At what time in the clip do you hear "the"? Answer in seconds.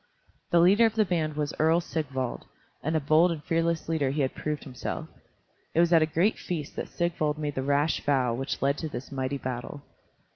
0.49-0.59, 0.95-1.05, 7.53-7.61